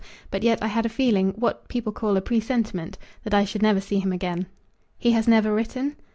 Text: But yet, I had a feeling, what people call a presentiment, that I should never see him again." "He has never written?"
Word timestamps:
But 0.31 0.41
yet, 0.41 0.63
I 0.63 0.67
had 0.67 0.83
a 0.83 0.89
feeling, 0.89 1.29
what 1.35 1.67
people 1.67 1.91
call 1.93 2.17
a 2.17 2.21
presentiment, 2.21 2.97
that 3.23 3.35
I 3.35 3.45
should 3.45 3.61
never 3.61 3.79
see 3.79 3.99
him 3.99 4.11
again." 4.11 4.47
"He 4.97 5.11
has 5.11 5.27
never 5.27 5.53
written?" 5.53 5.95